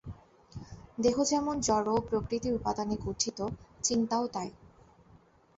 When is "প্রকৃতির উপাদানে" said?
2.01-2.95